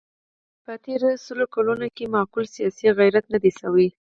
[0.63, 3.87] په تېرو سلو کلونو کې معقول سیاسي غیرت نه دی شوی.